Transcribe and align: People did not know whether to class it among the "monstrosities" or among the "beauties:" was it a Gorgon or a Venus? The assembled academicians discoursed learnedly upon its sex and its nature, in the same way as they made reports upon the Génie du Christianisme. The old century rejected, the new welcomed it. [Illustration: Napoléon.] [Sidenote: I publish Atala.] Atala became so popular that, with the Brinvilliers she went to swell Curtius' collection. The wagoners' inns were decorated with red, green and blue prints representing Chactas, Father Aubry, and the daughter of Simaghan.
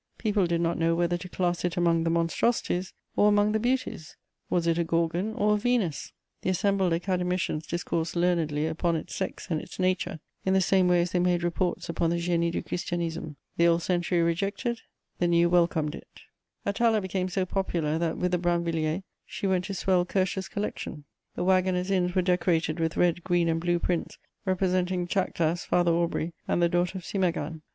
People 0.17 0.47
did 0.47 0.61
not 0.61 0.79
know 0.79 0.95
whether 0.95 1.15
to 1.15 1.29
class 1.29 1.63
it 1.63 1.77
among 1.77 2.03
the 2.05 2.09
"monstrosities" 2.09 2.91
or 3.15 3.27
among 3.29 3.51
the 3.51 3.59
"beauties:" 3.59 4.17
was 4.49 4.65
it 4.65 4.79
a 4.79 4.83
Gorgon 4.83 5.35
or 5.35 5.53
a 5.53 5.57
Venus? 5.59 6.11
The 6.41 6.49
assembled 6.49 6.91
academicians 6.91 7.67
discoursed 7.67 8.15
learnedly 8.15 8.65
upon 8.65 8.95
its 8.95 9.13
sex 9.13 9.45
and 9.51 9.61
its 9.61 9.77
nature, 9.77 10.19
in 10.43 10.55
the 10.55 10.59
same 10.59 10.87
way 10.87 11.01
as 11.03 11.11
they 11.11 11.19
made 11.19 11.43
reports 11.43 11.87
upon 11.87 12.09
the 12.09 12.15
Génie 12.15 12.51
du 12.51 12.63
Christianisme. 12.63 13.35
The 13.57 13.67
old 13.67 13.83
century 13.83 14.23
rejected, 14.23 14.81
the 15.19 15.27
new 15.27 15.51
welcomed 15.51 15.93
it. 15.93 16.07
[Illustration: 16.07 16.07
Napoléon.] 16.07 16.39
[Sidenote: 16.39 16.41
I 16.41 16.63
publish 16.63 16.75
Atala.] 16.75 16.89
Atala 16.89 17.01
became 17.01 17.29
so 17.29 17.45
popular 17.45 17.97
that, 17.99 18.17
with 18.17 18.31
the 18.31 18.39
Brinvilliers 18.39 19.03
she 19.27 19.45
went 19.45 19.65
to 19.65 19.75
swell 19.75 20.03
Curtius' 20.03 20.47
collection. 20.47 21.03
The 21.35 21.43
wagoners' 21.43 21.91
inns 21.91 22.15
were 22.15 22.23
decorated 22.23 22.79
with 22.79 22.97
red, 22.97 23.23
green 23.23 23.47
and 23.47 23.61
blue 23.61 23.77
prints 23.77 24.17
representing 24.47 25.05
Chactas, 25.07 25.63
Father 25.63 25.91
Aubry, 25.91 26.33
and 26.47 26.59
the 26.59 26.69
daughter 26.69 26.97
of 26.97 27.05
Simaghan. 27.05 27.61